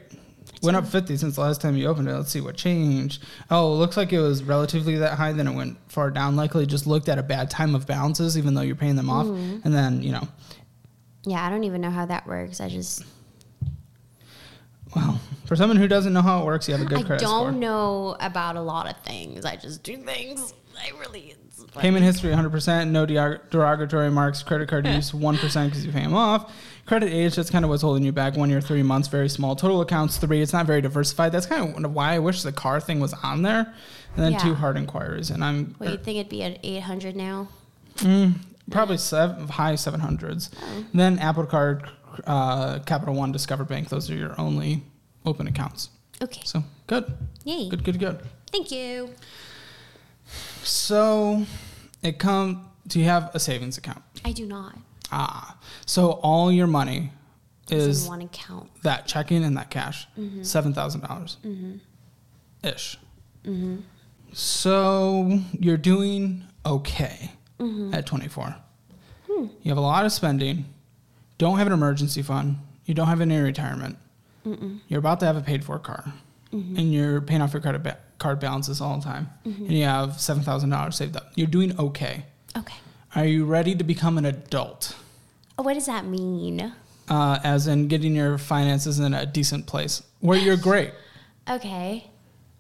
[0.62, 2.14] Went up 50 since the last time you opened it.
[2.14, 3.24] Let's see what changed.
[3.52, 5.32] Oh, it looks like it was relatively that high.
[5.32, 6.36] Then it went far down.
[6.36, 9.28] Likely just looked at a bad time of balances, even though you're paying them off.
[9.28, 9.60] Mm-hmm.
[9.64, 10.28] And then, you know,
[11.24, 12.62] Yeah, I don't even know how that works.
[12.62, 13.04] I just
[14.96, 17.26] well, for someone who doesn't know how it works, you have a good I credit
[17.26, 17.42] score.
[17.42, 19.44] I don't know about a lot of things.
[19.44, 20.54] I just do things.
[20.80, 21.36] I really.
[21.78, 26.54] Payment history 100%, no derogatory marks, credit card use 1% because you pay them off.
[26.86, 28.36] Credit age, that's kind of what's holding you back.
[28.38, 29.56] One year, three months, very small.
[29.56, 30.42] Total accounts, three.
[30.42, 31.32] It's not very diversified.
[31.32, 33.74] That's kind of why I wish the car thing was on there.
[34.16, 34.38] And then Yeah.
[34.38, 35.32] two hard inquiries.
[35.32, 37.48] And I'm What you think it'd be at eight hundred now?
[37.98, 38.36] mm,
[38.70, 40.50] probably seven, high 700s.
[40.62, 40.86] Oh.
[40.94, 41.90] Then Apple Card,
[42.28, 44.84] uh, Capital One, Discover Bank, those are your only
[45.26, 45.90] open accounts.
[46.22, 46.42] Okay.
[46.46, 47.12] So good.
[47.46, 47.68] Yay.
[47.68, 48.20] Good, good, good.
[48.52, 49.10] Thank you.
[50.64, 51.46] So
[52.04, 52.70] it come.
[52.88, 54.04] Do you have a savings account?
[54.24, 54.76] I do not.
[55.12, 57.12] Ah, so all your money
[57.70, 58.70] Is one account.
[58.84, 60.08] that checking and that cash,
[60.42, 61.78] seven thousand dollars Mm-hmm.
[62.68, 62.98] ish.
[64.34, 67.94] So you're doing okay Mm-hmm.
[67.94, 68.54] at 24.
[69.32, 69.46] Hmm.
[69.62, 70.66] You have a lot of spending.
[71.38, 72.58] Don't have an emergency fund.
[72.86, 73.98] You don't have any retirement.
[74.90, 76.14] You're about to have a paid for car,
[76.52, 76.78] Mm-hmm.
[76.78, 80.20] and you're paying off your credit ba- card balances all the time, and you have
[80.20, 81.32] seven thousand dollars saved up.
[81.36, 82.26] You're doing okay.
[82.58, 82.76] Okay.
[83.16, 84.96] Are you ready to become an adult?
[85.58, 86.74] Oh, what does that mean?
[87.08, 90.92] uh, as in getting your finances in a decent place where you're great.
[91.48, 92.10] Okay.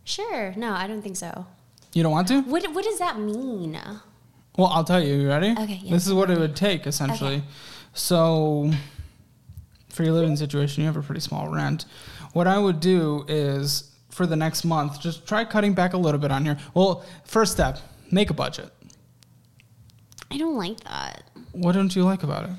[0.03, 0.53] Sure.
[0.55, 1.47] No, I don't think so.
[1.93, 2.41] You don't want to?
[2.41, 3.73] What What does that mean?
[4.55, 5.15] Well, I'll tell you.
[5.15, 5.55] You ready?
[5.59, 7.37] Okay, yeah, This is what it would take essentially.
[7.37, 7.43] Okay.
[7.95, 8.69] So,
[9.89, 11.85] for your living situation, you have a pretty small rent.
[12.33, 16.19] What I would do is for the next month, just try cutting back a little
[16.19, 16.59] bit on here.
[16.75, 17.79] Well, first step,
[18.11, 18.69] make a budget.
[20.35, 21.23] I don't like that.
[21.53, 22.49] What don't you like about it?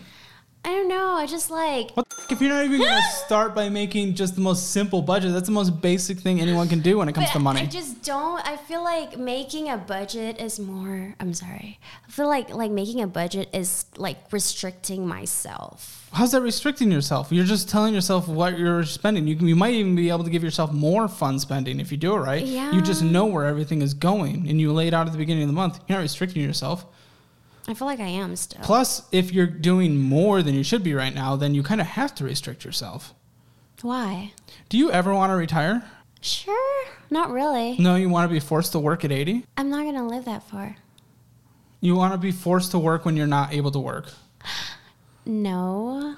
[0.65, 1.11] I don't know.
[1.11, 1.91] I just like.
[1.93, 5.03] What the f- if you're not even gonna start by making just the most simple
[5.03, 5.35] budget?
[5.35, 7.61] That's the most basic thing anyone can do when it comes But to money.
[7.61, 8.41] I just don't.
[8.49, 11.15] I feel like making a budget is more.
[11.21, 11.79] I'm sorry.
[12.09, 16.09] I feel like like making a budget is like restricting myself.
[16.13, 17.31] How's that restricting yourself?
[17.31, 19.29] You're just telling yourself what you're spending.
[19.29, 21.99] You, can, you might even be able to give yourself more fun spending if you
[21.99, 22.43] do it right.
[22.43, 22.73] Yeah.
[22.73, 25.43] You just know where everything is going and you lay it out at the beginning
[25.43, 25.79] of the month.
[25.87, 26.87] You're not restricting yourself.
[27.69, 28.61] I feel like I am still.
[28.63, 31.87] Plus, if you're doing more than you should be right now, then you kind of
[31.89, 33.15] have to restrict yourself.
[33.83, 34.33] Why?
[34.69, 35.85] Do you ever want to retire?
[36.21, 36.87] Sure.
[37.11, 37.77] Not really.
[37.79, 39.45] No, you want to be forced to work at 80?
[39.57, 40.77] I'm not gonna live that far.
[41.81, 44.11] You want to be forced to work when you're not able to work.
[45.29, 46.15] No.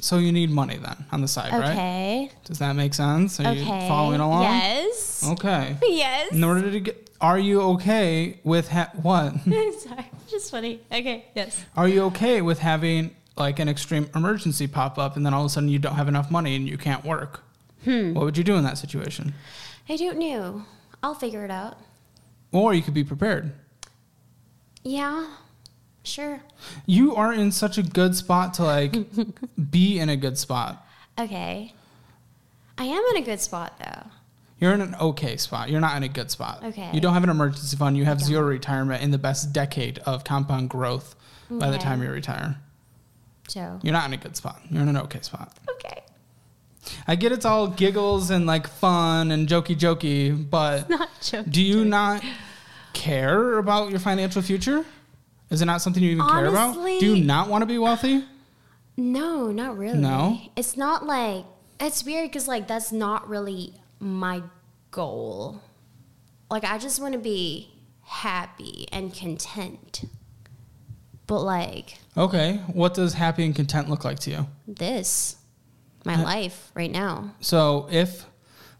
[0.00, 1.70] So you need money then on the side, right?
[1.70, 2.30] Okay.
[2.44, 3.40] Does that make sense?
[3.40, 3.58] Are okay.
[3.60, 4.42] you following along?
[4.42, 5.26] Yes.
[5.26, 5.78] Okay.
[5.82, 6.30] Yes.
[6.30, 9.34] In order to get, are you okay with ha- what?
[9.78, 10.10] Sorry.
[10.28, 10.80] Just funny.
[10.90, 11.26] Okay.
[11.34, 11.64] Yes.
[11.76, 15.46] Are you okay with having like an extreme emergency pop up and then all of
[15.46, 17.42] a sudden you don't have enough money and you can't work?
[17.84, 18.14] Hmm.
[18.14, 19.34] What would you do in that situation?
[19.88, 20.64] I don't know.
[21.02, 21.78] I'll figure it out.
[22.52, 23.52] Or you could be prepared.
[24.82, 25.26] Yeah.
[26.02, 26.40] Sure.
[26.86, 28.94] You are in such a good spot to like
[29.70, 30.86] be in a good spot.
[31.18, 31.72] Okay.
[32.76, 34.10] I am in a good spot though.
[34.64, 35.68] You're in an okay spot.
[35.68, 36.62] You're not in a good spot.
[36.64, 36.88] Okay.
[36.94, 37.98] You don't have an emergency fund.
[37.98, 41.14] You have zero retirement in the best decade of compound growth
[41.50, 42.56] by the time you retire.
[43.46, 43.78] So.
[43.82, 44.62] You're not in a good spot.
[44.70, 45.52] You're in an okay spot.
[45.70, 46.00] Okay.
[47.06, 51.52] I get it's all giggles and like fun and jokey jokey, but Not joking.
[51.52, 52.24] do you not
[52.94, 54.82] care about your financial future?
[55.50, 56.72] Is it not something you even care about?
[56.72, 58.24] Do you not want to be wealthy?
[58.96, 59.98] No, not really.
[59.98, 60.40] No?
[60.56, 61.44] It's not like
[61.78, 64.42] it's weird because like that's not really my
[64.94, 65.60] goal.
[66.50, 67.70] Like I just want to be
[68.02, 70.04] happy and content.
[71.26, 72.60] But like Okay.
[72.72, 74.46] What does happy and content look like to you?
[74.68, 75.36] this,
[76.04, 77.34] my life right now.
[77.40, 78.24] So if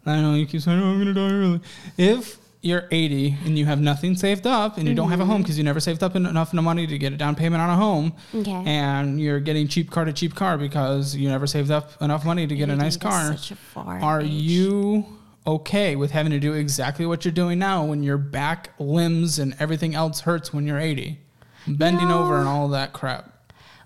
[0.07, 1.61] I know you keep saying, "Oh, I'm gonna die early,"
[1.97, 5.37] if you're 80 and you have nothing saved up and you don't have a home
[5.37, 5.43] mm-hmm.
[5.43, 8.13] because you never saved up enough money to get a down payment on a home,
[8.35, 8.63] Okay.
[8.67, 12.47] and you're getting cheap car to cheap car because you never saved up enough money
[12.47, 14.31] to get a nice car, such a far are age.
[14.31, 15.05] you
[15.47, 19.55] okay with having to do exactly what you're doing now when your back, limbs, and
[19.59, 21.19] everything else hurts when you're 80?
[21.67, 22.23] Bending No.
[22.23, 23.31] over and all that crap.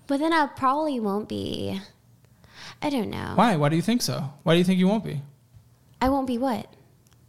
[0.07, 1.79] But then I probably won't be.
[2.81, 3.33] I don't know.
[3.35, 3.55] Why?
[3.55, 4.33] Why do you think so?
[4.43, 5.21] Why do you think you won't be?
[6.01, 6.67] I won't be what?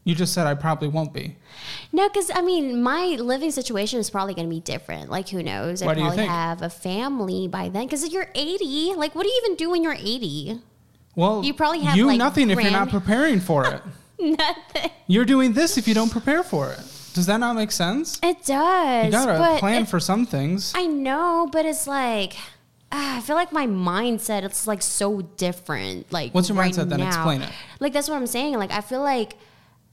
[0.05, 1.37] You just said I probably won't be.
[1.93, 5.11] No, because I mean, my living situation is probably going to be different.
[5.11, 5.85] Like, who knows?
[5.85, 7.85] Why I you probably have a family by then.
[7.85, 8.95] Because you're 80.
[8.95, 10.61] Like, what do you even do when you're 80?
[11.17, 13.83] Well, You probably have, you like, nothing if you're not preparing for it.
[14.37, 14.91] Nothing.
[15.07, 16.79] you're doing this if you don't prepare for it.
[17.15, 18.21] Does that not make sense?
[18.23, 19.07] It does.
[19.07, 20.73] You gotta plan it- for some things.
[20.77, 22.35] I know, but it's like,
[22.93, 26.13] ah, I feel like my mindset it's like so different.
[26.13, 27.01] Like What's your right mindset then?
[27.01, 27.51] Explain it.
[27.81, 28.55] Like that's what I'm saying.
[28.55, 29.37] Like I feel like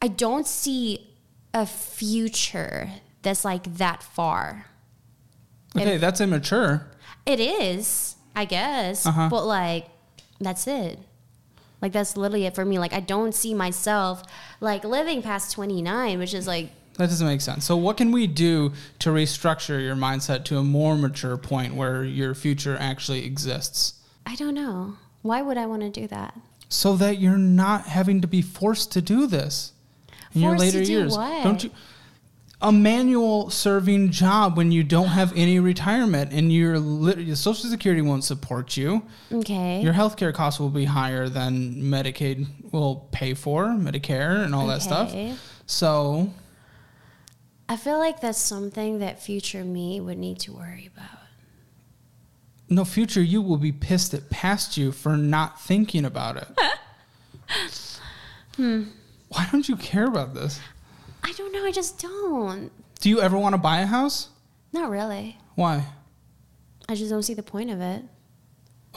[0.01, 1.07] I don't see
[1.53, 2.89] a future
[3.23, 4.65] that's like that far.
[5.75, 6.87] Okay, that's immature.
[7.25, 9.27] It is, I guess, Uh-huh.
[9.29, 9.87] but like
[10.39, 10.99] that's it.
[11.81, 12.79] Like that's literally it for me.
[12.79, 14.23] Like I don't see myself
[14.59, 17.65] like living past 29, which is like That doesn't make sense.
[17.65, 22.03] So, what can we do to restructure your mindset to a more mature point where
[22.03, 23.93] your future actually exists?
[24.25, 24.97] I don't know.
[25.21, 26.39] Why would I want to do that?
[26.69, 29.71] So that you're not having to be forced to do this
[30.33, 31.15] in your Forced to later years.
[31.15, 31.43] what?
[31.43, 31.71] Don't you?
[32.59, 37.69] A manual serving job when you don't have any retirement and your, lit- your Social
[37.69, 39.03] Security won't support you.
[39.31, 39.79] Okay.
[39.81, 44.81] Your healthcare costs will be higher than Medicaid will pay for, Medicare, and all that
[44.81, 45.13] stuff.
[45.67, 46.33] So,
[47.69, 51.09] I feel like that's something that future me would need to worry about.
[52.69, 56.47] no future you will be pissed at past you for not thinking about it.
[58.55, 58.85] Hmm.
[59.29, 60.59] Why don't you care about this?
[61.27, 61.65] I don't know.
[61.65, 62.71] I just don't.
[63.01, 64.29] Do you ever want to buy a house?
[64.71, 65.37] Not really.
[65.55, 65.85] Why?
[66.87, 68.03] I just don't see the point of it.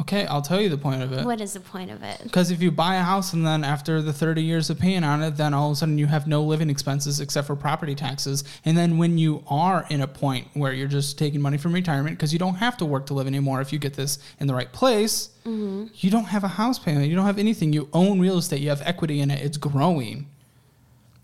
[0.01, 1.27] Okay, I'll tell you the point of it.
[1.27, 2.21] What is the point of it?
[2.23, 5.23] Because if you buy a house and then after the 30 years of paying on
[5.25, 8.45] it, then all of a sudden you have no living expenses except for property taxes.
[8.64, 12.16] And then when you are in a point where you're just taking money from retirement
[12.16, 14.55] because you don't have to work to live anymore if you get this in the
[14.55, 15.87] right place, mm-hmm.
[15.95, 17.09] you don't have a house payment.
[17.09, 17.73] You don't have anything.
[17.73, 18.61] You own real estate.
[18.61, 19.45] You have equity in it.
[19.45, 20.29] It's growing.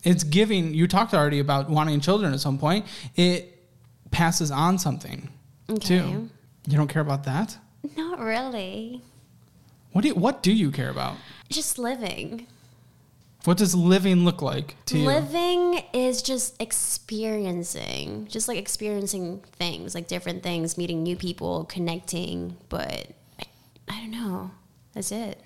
[0.06, 0.72] It's giving.
[0.72, 2.86] You talked already about wanting children at some point.
[3.16, 3.58] It
[4.10, 5.28] passes on something
[5.68, 5.78] Okay.
[5.98, 6.30] too.
[6.68, 7.58] You don't care about that?
[7.96, 9.02] Not really.
[9.92, 11.16] What do you, what do you care about?
[11.48, 12.46] Just living.
[13.44, 15.06] What does living look like to you?
[15.06, 22.56] Living is just experiencing, just like experiencing things, like different things, meeting new people, connecting.
[22.68, 23.08] But
[23.40, 23.44] I,
[23.88, 24.50] I don't know.
[24.94, 25.40] That's it.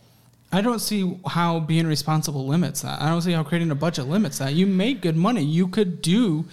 [0.52, 3.00] I don't see how being responsible limits that.
[3.00, 4.54] I don't see how creating a budget limits that.
[4.54, 5.44] You make good money.
[5.44, 6.44] You could do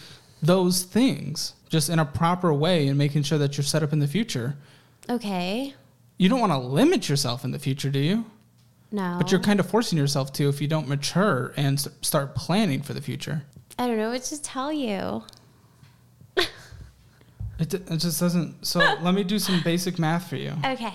[0.41, 3.99] those things just in a proper way and making sure that you're set up in
[3.99, 4.55] the future.
[5.09, 5.73] Okay.
[6.17, 8.25] You don't want to limit yourself in the future, do you?
[8.91, 9.15] No.
[9.17, 12.93] But you're kind of forcing yourself to if you don't mature and start planning for
[12.93, 13.43] the future.
[13.79, 15.23] I don't know what to tell you.
[17.59, 18.67] It, it just doesn't.
[18.67, 20.53] So let me do some basic math for you.
[20.63, 20.93] Okay.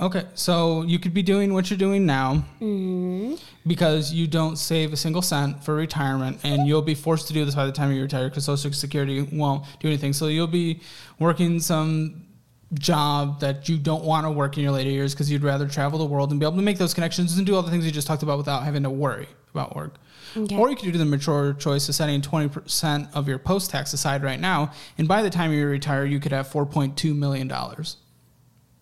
[0.00, 3.34] Okay, so you could be doing what you're doing now Mm-hmm.
[3.66, 7.44] because you don't save a single cent for retirement, and you'll be forced to do
[7.44, 10.12] this by the time you retire because Social Security won't do anything.
[10.12, 10.80] So you'll be
[11.20, 12.26] working some
[12.74, 15.98] job that you don't want to work in your later years because you'd rather travel
[15.98, 17.92] the world and be able to make those connections and do all the things you
[17.92, 19.94] just talked about without having to worry about work.
[20.36, 20.56] Okay.
[20.56, 24.24] Or you could do the mature choice of setting 20% of your post tax aside
[24.24, 27.48] right now, and by the time you retire, you could have $4.2 million.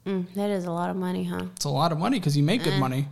[0.06, 1.44] Mm, that is a lot of money, huh?
[1.56, 3.08] It's a lot of money because you make good money.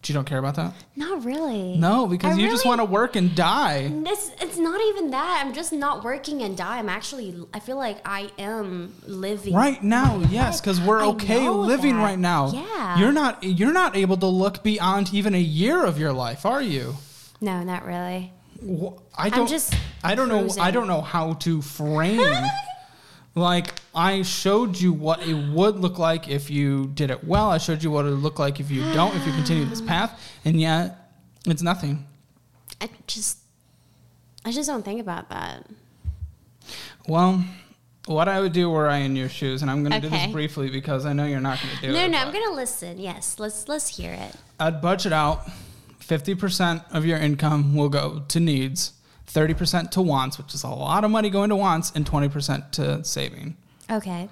[0.00, 0.74] But you don't care about that?
[0.96, 1.76] Not really.
[1.76, 3.88] No, because I you just want to work and die.
[4.06, 5.42] It's, it's not even that.
[5.44, 6.78] I'm just not working and die.
[6.78, 9.54] I'm actually, I feel like I am living.
[9.54, 12.02] Right now, yes, because we're I okay living that.
[12.02, 12.50] right now.
[12.50, 12.98] Yeah.
[12.98, 16.62] You're not you're not able to look beyond even a year of your life, are
[16.62, 16.96] you?
[17.40, 18.32] No, not really.
[18.60, 22.20] Wh- I don't just I don't know I don't know how to frame
[23.34, 27.50] like I showed you what it would look like if you did it well.
[27.50, 29.80] I showed you what it would look like if you don't, if you continue this
[29.92, 31.12] path, and yet
[31.46, 32.06] it's nothing.
[32.80, 33.38] I just,
[34.44, 35.66] I just don't think about that.
[37.08, 37.44] Well,
[38.06, 40.26] what I would do were I in your shoes, and I'm going to do this
[40.32, 42.08] briefly because I know you're not going to do No, it.
[42.08, 42.98] no, no, I'm gonna listen.
[42.98, 44.34] Yes, let's let's hear it.
[44.58, 45.48] I'd budget out
[46.00, 48.92] 50% of your income will go to needs,
[49.26, 53.04] 30% to wants, which is a lot of money going to wants, and 20% to
[53.04, 53.56] saving.
[53.90, 54.28] Okay.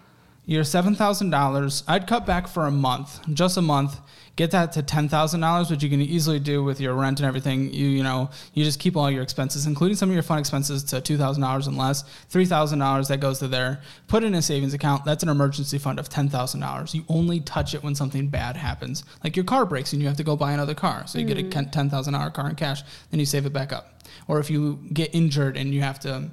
[0.47, 4.01] Your $7,000, I'd cut back for a month, just a month,
[4.37, 7.73] get that to $10,000, which you can easily do with your rent and everything.
[7.73, 10.83] You, you know, you just keep all your expenses, including some of your fun expenses
[10.85, 13.83] to $2,000 and less, $3,000 that goes to there.
[14.09, 15.05] Put it in a savings account.
[15.05, 16.95] That's an emergency fund of $10,000.
[16.95, 19.05] You only touch it when something bad happens.
[19.23, 21.07] Like your car breaks and you have to go buy another car.
[21.07, 21.71] So you get a mm.
[21.71, 24.03] $10,000 car in cash, then you save it back up.
[24.27, 26.31] Or if you get injured and you have to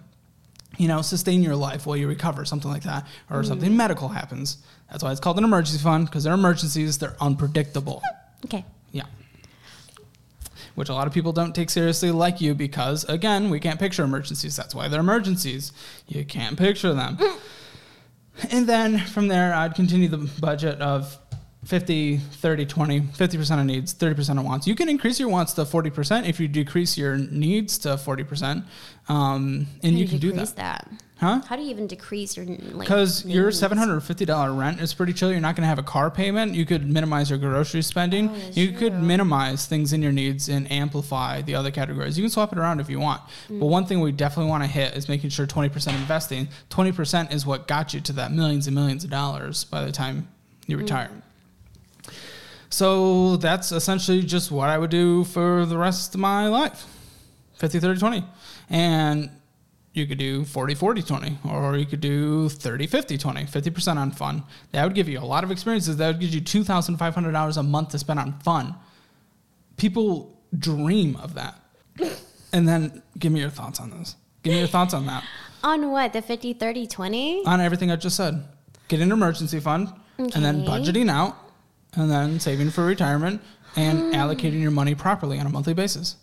[0.78, 3.48] you know, sustain your life while you recover, something like that, or mm.
[3.48, 4.58] something medical happens.
[4.92, 8.02] That's why it's called an emergency fund because they're emergencies, they're unpredictable.
[8.46, 8.66] Okay.
[8.92, 9.06] Yeah.
[10.76, 14.04] Which a lot of people don't take seriously, like you, because again, we can't picture
[14.04, 14.56] emergencies.
[14.56, 15.72] That's why they're emergencies.
[16.08, 17.18] You can't picture them.
[17.18, 17.40] Mm.
[18.52, 21.18] and then from there, I'd continue the budget of
[21.68, 24.68] 50, 30, 20, 50% of needs, 30% of wants.
[24.68, 28.64] You can increase your wants to 40% if you decrease your needs to 40%.
[29.10, 30.56] Um, and you do can do that.
[30.56, 30.88] that.
[31.18, 31.42] Huh?
[31.46, 32.88] How do you even decrease your like?
[32.88, 35.32] Because your seven hundred fifty dollar rent is pretty chill.
[35.32, 36.54] You're not going to have a car payment.
[36.54, 38.30] You could minimize your grocery spending.
[38.30, 42.20] Oh, you could minimize things in your needs and amplify the other categories.
[42.20, 43.24] You can swap it around if you want.
[43.50, 43.60] Mm.
[43.60, 46.50] But one thing we definitely want to hit is making sure twenty percent investing.
[46.70, 49.92] Twenty percent is what got you to that millions and millions of dollars by the
[49.92, 50.28] time
[50.68, 51.10] you retire.
[52.70, 56.86] So that's essentially just what I would do for the rest of my life
[57.56, 58.26] 50, 30, 20.
[58.70, 59.30] And
[59.94, 64.12] you could do 40, 40, 20, or you could do 30, 50, 20, 50% on
[64.12, 64.44] fun.
[64.72, 65.98] That would give you a lot of experiences.
[65.98, 68.76] That would give you $2,500 a month to spend on fun.
[69.78, 71.56] People dream of that.
[72.54, 74.16] And then give me your thoughts on this.
[74.42, 75.26] Give me your thoughts on that.
[75.64, 77.46] on what the 50, 30, 20?
[77.46, 78.46] On everything I just said.
[78.88, 81.36] Get an emergency fund, and then budgeting out,
[81.94, 83.42] and then saving for retirement,
[83.76, 84.12] and hmm.
[84.12, 86.16] allocating your money properly on a monthly basis.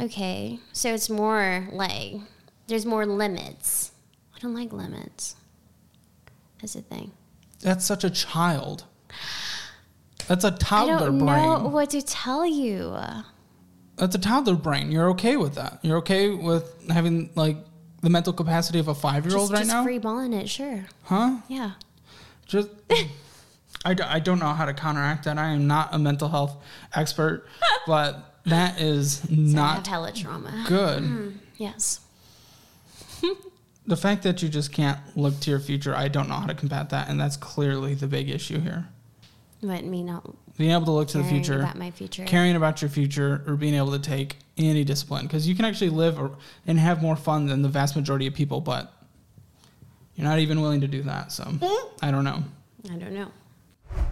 [0.00, 2.16] Okay, so it's more like
[2.66, 3.92] there's more limits.
[4.34, 5.36] I don't like limits.
[6.60, 7.12] That's a thing.
[7.60, 8.84] That's such a child.
[10.28, 11.42] That's a toddler I don't brain.
[11.42, 12.96] know what to tell you.
[13.96, 14.90] That's a toddler brain.
[14.92, 15.78] You're okay with that.
[15.82, 17.56] You're okay with having like
[18.02, 20.86] the mental capacity of a five year old right just now, free balling it, sure.
[21.04, 21.38] huh?
[21.48, 21.72] Yeah.
[22.46, 22.68] Just.
[23.84, 25.38] I, d- I don't know how to counteract that.
[25.38, 26.56] I am not a mental health
[26.94, 27.46] expert,
[27.86, 30.64] but that is have not hella trauma.
[30.68, 31.02] good.
[31.02, 31.30] Mm-hmm.
[31.56, 32.00] Yes.
[33.88, 36.54] The fact that you just can't look to your future, I don't know how to
[36.54, 38.88] combat that, and that's clearly the big issue here.
[39.62, 42.24] But me not Being able to look to the caring future, about my future.
[42.24, 45.90] caring about your future, or being able to take any discipline, because you can actually
[45.90, 46.36] live or,
[46.66, 48.92] and have more fun than the vast majority of people, but
[50.16, 51.30] you're not even willing to do that.
[51.30, 51.88] So hmm?
[52.02, 52.42] I don't know.
[52.90, 53.30] I don't know.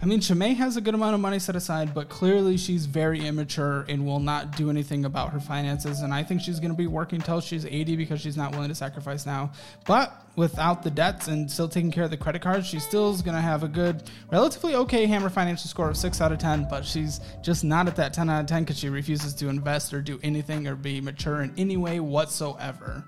[0.05, 3.25] I mean, Shimei has a good amount of money set aside, but clearly she's very
[3.25, 6.01] immature and will not do anything about her finances.
[6.01, 8.69] And I think she's going to be working till she's 80 because she's not willing
[8.69, 9.51] to sacrifice now.
[9.85, 13.23] But without the debts and still taking care of the credit cards, she still is
[13.23, 16.67] going to have a good, relatively okay Hammer financial score of 6 out of 10.
[16.69, 19.91] But she's just not at that 10 out of 10 because she refuses to invest
[19.91, 23.03] or do anything or be mature in any way whatsoever.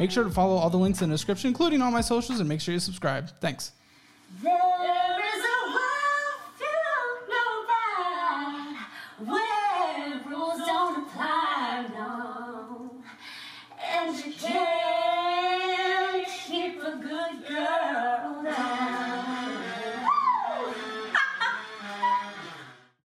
[0.00, 2.48] Make sure to follow all the links in the description, including all my socials, and
[2.48, 3.30] make sure you subscribe.
[3.40, 3.70] Thanks.